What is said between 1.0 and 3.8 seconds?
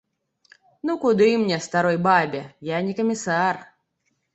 куды мне, старой бабе, я не камісар.